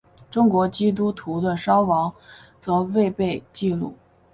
[0.31, 2.11] 中国基督徒的伤亡
[2.59, 3.95] 则未被记录。